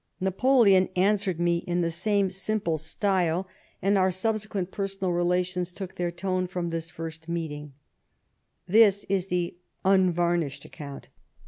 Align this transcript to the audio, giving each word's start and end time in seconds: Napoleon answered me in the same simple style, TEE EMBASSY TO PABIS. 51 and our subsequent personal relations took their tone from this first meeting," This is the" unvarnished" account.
Napoleon 0.19 0.89
answered 0.95 1.39
me 1.39 1.59
in 1.67 1.81
the 1.81 1.91
same 1.91 2.31
simple 2.31 2.79
style, 2.79 3.43
TEE 3.43 3.49
EMBASSY 3.49 3.51
TO 3.51 3.53
PABIS. 3.53 3.81
51 3.81 3.91
and 3.91 3.97
our 3.99 4.09
subsequent 4.39 4.71
personal 4.71 5.13
relations 5.13 5.71
took 5.73 5.93
their 5.93 6.09
tone 6.09 6.47
from 6.47 6.71
this 6.71 6.89
first 6.89 7.29
meeting," 7.29 7.73
This 8.67 9.03
is 9.09 9.27
the" 9.27 9.57
unvarnished" 9.85 10.65
account. 10.65 11.09